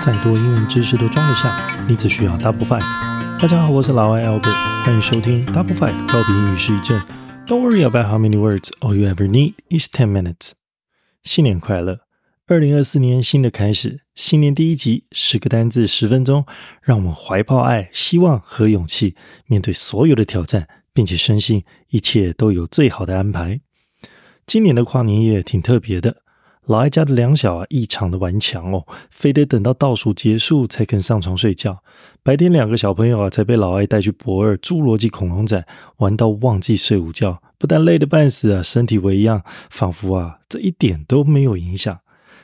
[0.00, 2.80] 再多英文知识都装得下，你只需要 Double Five。
[3.38, 6.98] 大家好，我是老外 Albert，欢迎收听 Double Five 高频英语试一阵。
[7.46, 10.52] Don't worry about how many words, all you ever need is ten minutes。
[11.22, 11.98] 新年快乐！
[12.46, 16.46] 二零二四年新的开始，新年第一集，十个单字，十分钟，
[16.80, 23.60] 让我们怀抱爱、希望和勇气，面对所有的挑战，并且深信一切都有最好的安排。
[24.46, 26.22] 今年的跨年夜挺特别的。
[26.66, 31.82] 老艾家的两小啊，异常的顽强哦，非得等到倒数结束才肯上床睡觉。
[32.22, 41.98] 白天两个小朋友啊，才被老艾带去博二侏罗纪恐龙展，玩到忘记睡午觉，不但累得半死啊，身体为恙，仿佛啊，这一点都没有影响。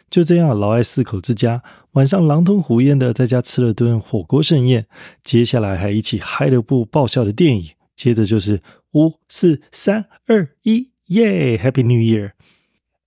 [0.08, 1.62] 就这样，老艾四口之家
[1.92, 4.86] 晚上狼吞虎咽的在家吃了顿火锅盛宴，
[5.22, 8.62] 接下来还一起嗨了部爆笑的电影，接着就是
[8.94, 12.32] 五四三二一，耶，Happy New Year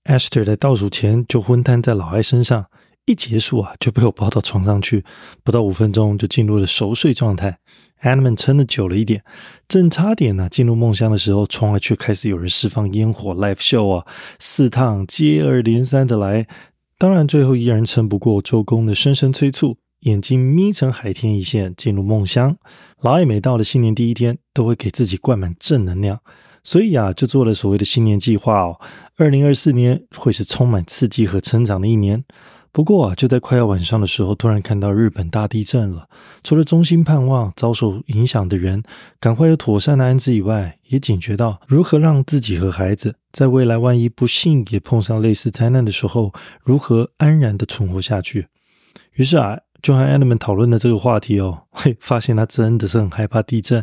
[0.10, 2.66] Esther 在倒数前就昏瘫在老艾身上，
[3.06, 5.06] 一结束啊就被我抱到床上去，
[5.44, 7.60] 不到五分钟就进入了熟睡状态。
[8.02, 9.24] Animan 撑的久了一点，
[9.68, 14.08] 正差点呢进入梦乡的时候，窗外却开始有人释放烟火，live show 啊，
[14.40, 16.48] 四趟接二连三的来。
[16.98, 22.58] 当然最后依然撑不过周公的深深催促，眼睛眯成海天一线，进入梦乡。
[23.02, 26.20] 老艾每到了新年第一天，都会给自己灌满正能量。
[26.64, 28.80] 所以啊，就做了所谓的新年计划哦。
[29.18, 32.24] 二零二四年会是充满刺激和成长的一年。
[32.72, 36.08] 不过啊，就在快要晚上的时候，突然看到日本大地震了。
[36.44, 38.84] 除了衷心盼望遭受影响的人
[39.20, 46.32] 赶快有妥善的安置以外，也警觉到如何让自己和孩子在未来万一不幸也碰上类似灾难的时候，
[46.64, 48.48] 如何安然的存活下去。
[49.14, 49.60] 于是啊。
[49.82, 53.82] 就和 Adam 讨论的这个话题哦，会发现他真的是很害怕地震。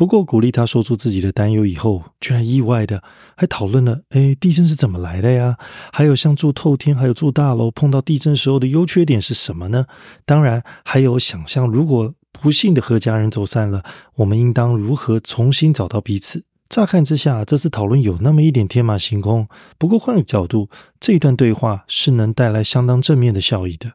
[0.00, 3.02] 不过鼓励他说出自己的担忧以后，居然意外的
[3.36, 5.58] 还讨论了：哎，地震是怎么来的呀？
[5.92, 9.84] 还有像住透天，还有住大楼，碰到地震时候的优缺点是什么呢？
[10.24, 13.84] 当然，还有想象如果不幸的和家人走散了，
[14.14, 16.44] 我们应当如何重新找到彼此？
[16.70, 19.46] 乍看之下，这次讨论有那么一点天马行空。
[19.76, 23.92] 不过换个角度，这一段对话是能带来相当正面的效益的。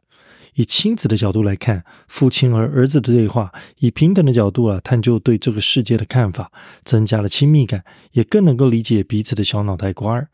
[0.56, 6.50] 以亲子的角度来看，父亲和儿子的对话；以平等的角度啊，探究对这个世界的看法，
[6.84, 10.28] 增加了亲密感，也更能够理解彼此的小脑袋瓜儿。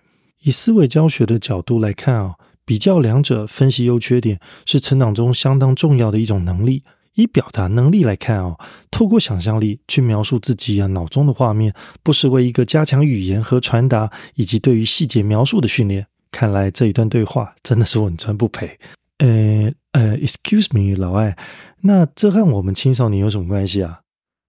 [0.45, 2.35] 以思维教学的角度来看啊，
[2.65, 6.83] 比较两者，分析优缺点，是成长中相当重要的一种能力。
[7.15, 8.57] 以表达能力来看啊，
[8.91, 16.07] 透过想象力去描述自己啊脑中的画面，不失为一个加强语言和传达以及对于细节描述的训练。
[16.31, 18.79] 看来这一段对话真的是稳赚不赔。
[19.19, 21.37] 呃呃，excuse me，老艾，
[21.83, 24.01] 那这和我们青少年有什么关系啊？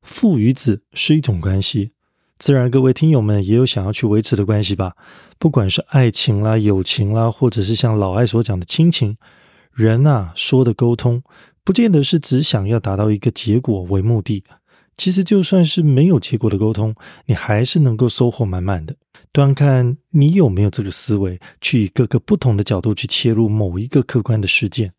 [0.01, 1.91] 父与子是一种关系，
[2.37, 4.95] 自然各位听友们也有想要去维持的关系吧？
[5.37, 9.17] 不管是爱情啦、友情啦，或者是像老艾所讲的亲情，
[9.73, 11.21] 人啊说的沟通，
[11.63, 14.43] 不见得是只想要达到一个结果为目的。
[14.95, 16.95] 其实就算是没有结果的沟通，
[17.25, 18.95] 你还是能够收获满满的。
[19.33, 24.93] 端看你有没有这个思维，去以各个不同的角度去切入某一个客观的事件。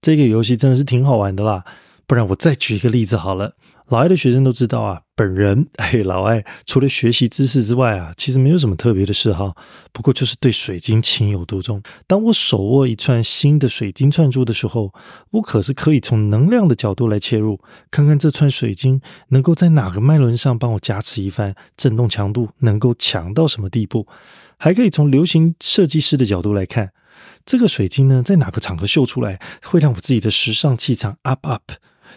[0.00, 1.64] 这个游戏真的是挺好玩的啦。
[2.06, 3.54] 不然我再举一个例子好了。
[3.88, 9.56] 老艾的学生都知道啊，本人嘿， 老艾除了学习知识之外啊，其实没有什么特别的嗜好，
[9.92, 11.82] 不过就是对水晶情有独钟。
[12.06, 14.92] 当我手握一串新的水晶串珠的时候，
[15.30, 17.58] 我可是可以从能量的角度来切入，
[17.90, 24.06] 看看这串水晶能够在哪个脉轮上帮我加持一番，震动强度能够强到什么地步，
[24.58, 26.92] 还可以从流行设计师的角度来看，
[27.44, 31.72] 这个水晶呢，在哪个场合秀出来，会让我自己的时尚气场 up up。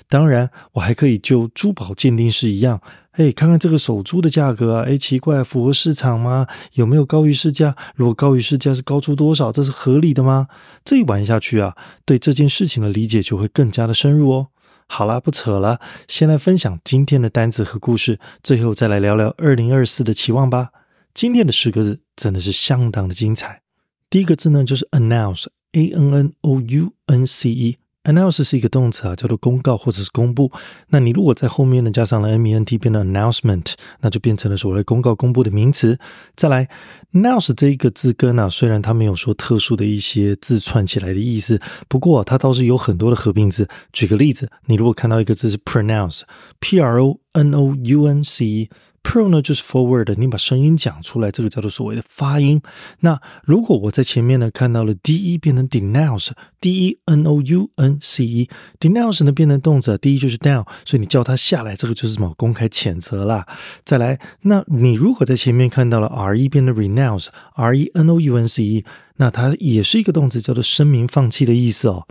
[0.07, 2.81] 当然，我还可以就珠宝鉴定师一样，
[3.11, 6.47] 哎，看看这个手珠的价格啊，哎，奇怪，符合市场吗？
[6.73, 7.75] 有没有高于市价？
[7.95, 9.51] 如果高于市价，是高出多少？
[9.51, 10.47] 这是合理的吗？
[10.85, 11.75] 这一玩下去啊，
[12.05, 14.47] 对这件事情的理解就会更加的深入哦。
[14.87, 20.69] 好啦，不扯了，先来分享今天的单子和故事，最后再来聊聊二零二四的期望吧。
[21.13, 23.61] 今天的十个字真的是相当的精彩。
[24.11, 27.77] 第一个字呢，就是 announce，a n n o u n c e。
[28.03, 30.51] Announce 是一个动词啊，叫做公告或者是公布。
[30.89, 35.97] 那你如果在后面呢加上了 m e n t，变成 announcement，那就变成了所谓公告、公布的名词。
[36.35, 36.67] 再来
[37.13, 43.69] ，announce 这一个字根啊，虽然它没有说特殊的一些字串起来的意思，不过它倒是有很多的合并字。
[43.93, 48.69] 举个例子，你如果看到一个字是 pronounce，p r o n o u n c e。
[49.03, 52.61] Pro 呢就是 forward，你把声音讲出来，这个叫做所谓的发音。
[53.01, 63.45] 那如果我在前面呢看到了 de 变成 denounce，d e n o u n c e，denounce 呢变成动词，de 就是 down，所以你叫它下来，这个就是什么公开谴责啦。
[63.83, 68.85] 再来，那你如果在前面看到了 re 变成 renounce，r e n o u n c e，
[69.17, 72.07] 那它也是一个动词，叫做声明放弃的意思哦。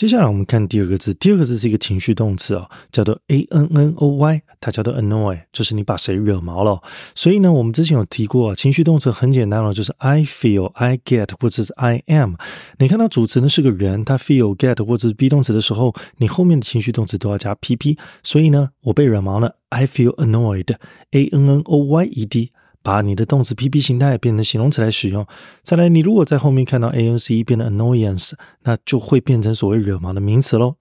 [0.00, 6.80] 接下来我们看第二个字，第二个字是一个情绪动词哦，叫做 a n n o y，它叫做 annoy，就是你把谁惹毛了。
[7.14, 12.36] 所以呢，我们之前有提过，情绪动词很简单了，就是 I feel、I get 或者是 I am。
[12.78, 17.98] 你看到主词呢是个人，他 feel、get 或者是 be 动词的时候，你后面的情绪动词都要加 pp。
[18.22, 22.52] 所以呢，我被惹毛了，I feel annoyed，a n n o y e d。
[22.82, 25.26] 把你的动词 PP 形态变成形容词来使用。
[25.62, 28.32] 再来，你如果在后面看到 A N C 变成 annoyance，
[28.62, 30.76] 那就会变成所谓惹毛的名词喽。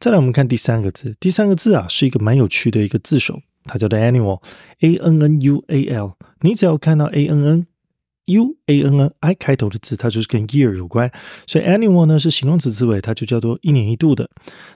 [0.00, 6.12] 再来，我们看第三个字，第三个字啊是一个蛮有趣的一个字首，它叫做 annual，A N N U A L。
[6.40, 7.66] 你只要看到 A N N。
[8.26, 11.12] U A N N I 开头的字，它就是跟 year 有关，
[11.46, 14.28] 所以 annual 呢是形容词词尾，它就叫做一年一度的。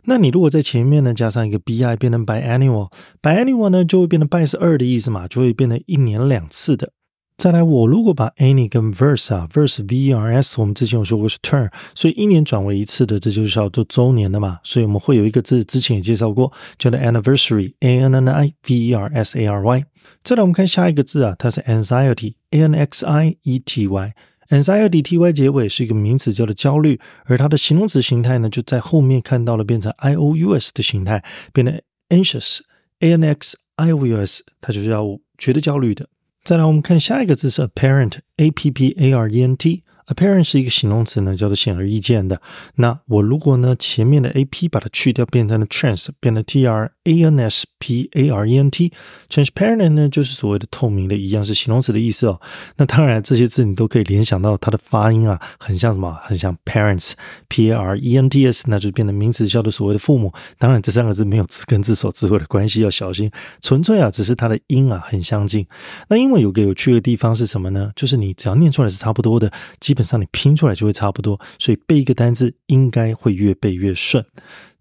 [0.04, 6.92] 那你如果在前面呢加上一个 b i，变成 by annual，by annual 呢就会变成 by 是二的意思嘛，就会变成一年两次的。
[7.40, 14.58] 再来，我如果把 any 跟 verse 啊，verse v e r s，我们之前有说过是 turn，所以一年转为一次的，这就是要做周年的嘛。
[14.62, 19.84] 所以我们会有一个字，之前也介绍过，叫做 anniversary，a n n i v e r s a r y。
[20.22, 31.80] 再来，我们看下一个字啊，它是 anxiety，a n x i e t y，anxiety t y 结尾是一个名词，叫做焦虑，而它的形容词形态呢，就在后面看到了变成 i o u s 的形态，变成
[32.10, 36.06] anxious，a n x i o u s，它就是要觉得焦虑的。
[36.49, 39.83] 再来，我们看下一个字是 apparent，a p p a r e n t。
[40.14, 42.40] Apparent 是一个形容词呢，叫做显而易见的。
[42.74, 49.90] 那我如果呢前面的 a p 把它去掉，变成了 trans，变成 t r a n s p a r e n t，transparent
[49.90, 52.40] 呢就是所谓的透明的，一样是形容词的意思哦。
[52.76, 56.12] 那当然这些字你都可以联想到它的发音啊，很像什么？
[56.22, 60.32] 很像 parents，p a r e n t s，那就变成名词，叫做所谓的父母。
[60.58, 63.30] 当然这三个字没有字根字首字尾的关系，要小心。
[63.60, 65.64] 纯粹啊，只是它的音啊很相近。
[66.08, 67.92] 那英文有个有趣的地方是什么呢？
[67.94, 69.99] 就是你只要念出来是差不多的，基本。
[70.00, 74.24] 本上你拼出来就会差不多，所以背一个单字应该会越背越顺。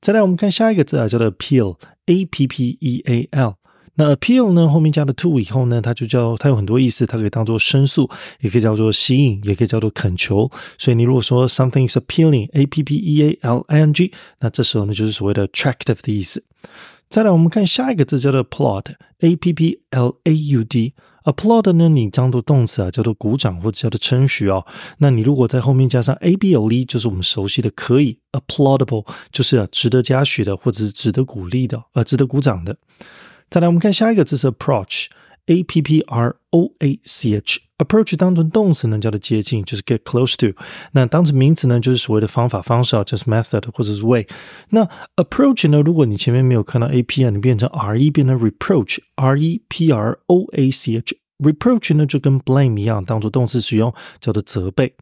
[0.02, 3.56] 再来，我们看下一个字啊，叫做 appeal，a p p e a l。
[3.96, 10.50] 那 appeal 呢，后面加了 to 以后呢，它就叫它有很多意思，它可以当做申诉，也可以叫做吸引，也可以叫做恳求。
[10.78, 16.42] 所以你如果说 something is appealing，a p p e a l i n g，那这时候呢就是所谓的 attractive 的意思。
[17.10, 20.94] 再来，我们看下一个字叫做 applaud，a p p l a u d。
[21.24, 24.66] Applaud 呢，你当做动词啊，叫做鼓掌或者叫做称许哦。
[25.00, 32.78] 那你如果在后面加上 a b l e，就是我们熟悉的可以 applaudable，就是啊值得嘉许的或者是值得鼓励的，呃，值得鼓掌的。
[33.50, 37.60] 再来，我们看下一个字是 approach，a p p r o a c h。
[37.78, 40.54] approach 当成动词呢，叫做接近，就是 get close to。
[40.92, 44.28] 那当成名词呢，就是所谓的方法、方式啊，就是 method 或者是 way。
[44.70, 50.98] 那 approach 呢，如果你前面没有看到 a p 啊，你变成 r e 变成 reproach，r e p r o a c
[50.98, 51.16] h。
[51.40, 54.94] Reproach 呢就跟 blame 一样，当做动词使用，叫做责备。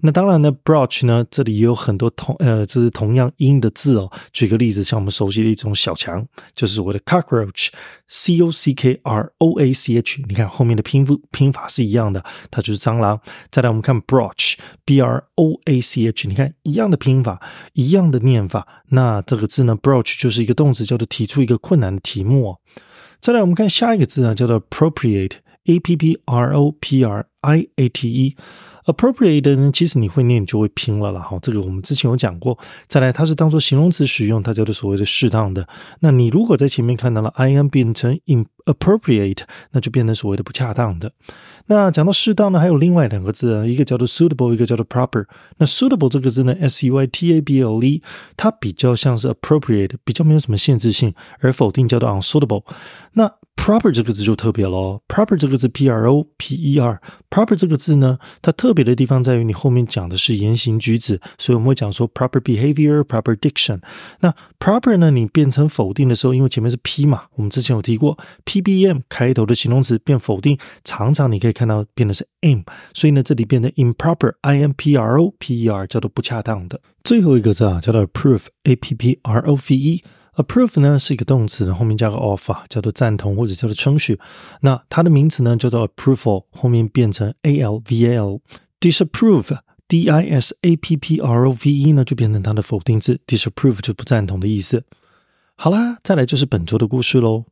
[0.00, 4.10] 那当然呢，broach 呢这里也有很多同呃，这是同样音的字哦。
[4.32, 10.22] 举个例子，像我们熟悉的一种小强，就是所谓的 cockroach，c o c k r o a c h。
[10.28, 13.18] 你看后面的拼符拼法是一样的，它就是蟑螂。
[13.50, 17.40] 再来我们看 broach，b r o a c h，你看一样的拼法，
[17.72, 18.66] 一样的念法。
[18.90, 22.50] 那这个字呢，broach 就是一个动词，叫做提出一个困难的题目。
[22.50, 22.58] 哦。
[23.20, 25.38] 再来我们看下一个字呢，叫做 appropriate。
[25.66, 31.20] A P P R O P R I A T E，appropriate 呢，其实你会念就会拼了啦。
[31.20, 32.58] 哈，这个我们之前有讲过。
[32.88, 35.68] 再来，它是当做形容词使用，它叫做所谓的适当的。
[36.00, 39.40] 那你如果在前面看到了 I am 变成 inappropriate，
[39.72, 41.12] 那就变成所谓的不恰当的。
[41.66, 45.24] 那讲到适当呢，还有另外两个字，一个叫做 suitable，一个叫做 proper。
[45.58, 48.02] 那 suitable 这个字呢，S U I T A B L E，
[48.36, 52.62] 它比较像是 appropriate，比较没有什么限制性，而否定叫做 unsuitable。
[53.14, 63.80] 那 proper 这个字就特别喽，proper 这个字 P R O P E R，proper 这个字呢，它特别的地方在于你后面讲的是言行举止，所以我们会讲说 proper behavior，proper diction。
[64.20, 72.60] 那 proper 呢，你变成否定的时候，因为前面是 P 嘛，我们之前有提过 P B M 开头的形容词变否定，常常你可以看到变的是 m，
[72.92, 76.82] 所以呢，这里变成 improper，I M P R O P E R 叫做不恰当的。
[77.02, 80.04] 最后一个字啊，叫做 approve，A P P R O V E。
[80.34, 84.20] approve 呢是一个动词，后面加个 of 啊，叫做赞同或者叫做称许。
[84.60, 88.40] 那它的名词呢叫做 approval，后面变成 a l v a l。
[88.78, 94.84] disapprove，d i s a p p r o v e 呢就变成它的否定字，disapprove 就不赞同的意思。
[95.56, 97.46] 好啦，再来就是本周的故事喽。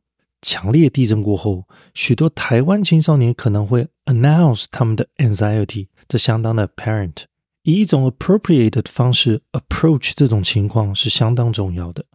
[0.45, 7.23] 强烈地震过后，许多台湾青少年可能会 announce 他们的 anxiety，这相当的 apparent。
[7.63, 12.05] 以一种 appropriate 的方式 approach 这种情况是相当重要的。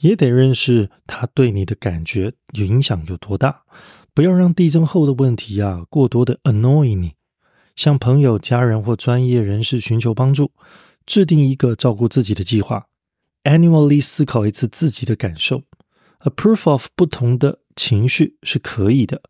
[0.00, 3.62] 也得认识他对你的感觉影响有多大，
[4.12, 7.12] 不要让地震后的问题啊过多的 annoy 你。
[7.76, 10.50] 向朋友、家人或专业人士寻求帮助，
[11.06, 12.88] 制定一个照顾自己的计划。
[13.44, 15.62] annually 思考一次自己的感受
[16.20, 19.22] ，approve of 不同的情绪是可以的。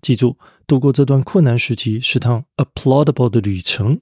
[0.00, 4.00] 记住，度过这段困难时期是趟 applaudable 的旅程。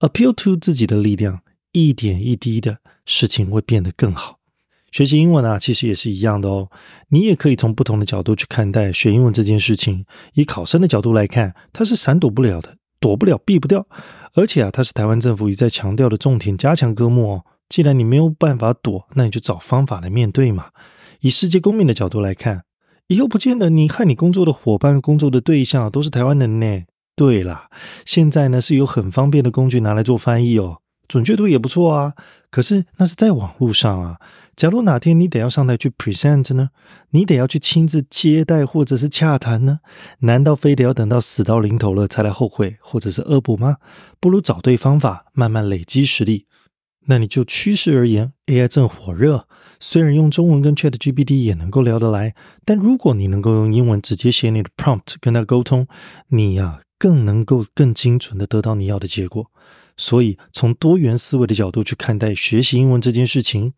[0.00, 4.40] appeal to 自己的力量，一点一滴的事情会变得更好。
[4.90, 6.68] 学习英文啊，其实也是一样的哦。
[7.08, 10.04] 你也可以从不同的角度去看待学英文这件事情。
[10.34, 13.86] 以考生的角度来看，它是闪躲不了的，躲不了，避不掉。
[14.34, 17.44] 而且啊，它是台湾政府一再强调的重点加强科目哦。
[17.68, 20.70] 既然你没有办法躲，那你就找方法来面对嘛。
[21.22, 22.64] 以世界公民的角度来看，
[23.06, 26.82] 以后不见得你和你工作的伙伴、工作的对象都是台湾人呢。
[27.14, 27.68] 对啦，
[28.04, 32.14] 现在呢是有很方便的工具拿来做翻译哦，准确度也不错啊。
[32.50, 34.16] 可是那是在网络上啊。
[34.56, 36.70] 假如哪天你得要上台去 present 呢？
[37.10, 39.78] 你得要去亲自接待或者是洽谈呢？
[40.20, 43.76] 难道非得要等到死到临头了才来后悔或者是恶补吗？
[44.18, 46.46] 不如找对方法，慢慢累积实力。
[47.06, 49.46] 那你就趋势而言，AI 正火热，
[49.84, 55.88] 虽然用中文跟 ChatGPT 也能够聊得来，但如果你能够用英文直接写你的 prompt 跟他沟通，
[56.28, 59.50] 你呀更能够更精准的得到你要的结果。
[59.96, 63.74] 所以从多元思维的角度去看待学习英文这件事情。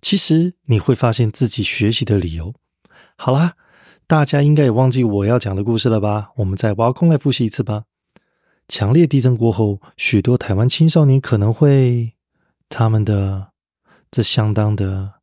[0.00, 2.54] 其实你会发现自己学习的理由。
[3.16, 3.52] 好啦，
[4.06, 6.30] 大家应该也忘记我要讲的故事了吧？
[6.36, 7.84] 我们再挖空来复习一次吧。
[8.68, 12.14] 强烈地震过后，许多台湾青少年可能会
[12.70, 13.48] 他们的
[14.10, 15.20] 这相当的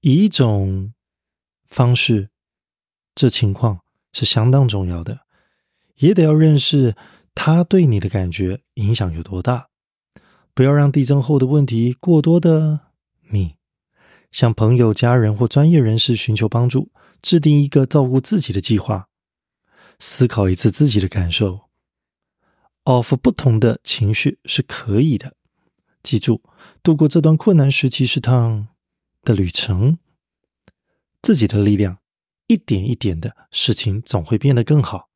[0.00, 0.92] 以一种
[1.66, 2.30] 方式，
[3.14, 3.80] 这情况
[4.12, 5.20] 是相当重要的，
[5.96, 6.94] 也得要认识
[7.34, 9.68] 他对你的感觉影响有多大。
[10.54, 12.80] 不要让地震后的问题过多的
[13.30, 13.56] 你。
[14.30, 16.90] 向朋友、家人或专业人士寻求帮助，
[17.22, 19.08] 制定一个照顾自己的计划，
[19.98, 21.68] 思考一次自己的感受
[22.84, 25.34] ，of 不同的情绪是可以的。
[26.02, 26.42] 记住，
[26.82, 28.68] 度过这段困难时期是趟
[29.28, 29.98] 的旅程，
[31.20, 31.98] 自己的力量，
[32.46, 35.10] 一点一点的事情总会变得更好。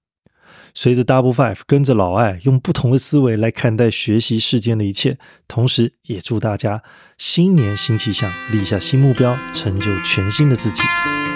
[0.74, 6.82] 随着 Double Five，跟着老艾用不同的思维来看待学习世间的一切，同时也祝大家
[7.16, 10.82] 新年新气象，立下新目标，成就全新的自己。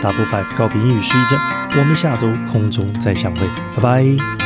[0.03, 1.39] Double Five 告别英语失忆症，
[1.79, 4.46] 我们下周空中再相会，拜拜。